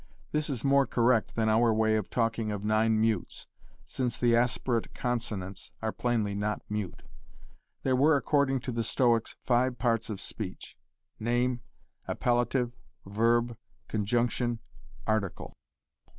[0.31, 3.45] This is more correct than our way of talking of nine mutes,
[3.85, 7.03] since the aspirate consonants are plainly not mute.
[7.83, 10.75] There were, according to the Stoics, five parts of speech
[11.19, 11.61] name,
[12.07, 12.71] appellative,
[13.05, 13.55] verb,
[13.89, 14.57] conjunction,
[15.05, 15.55] article.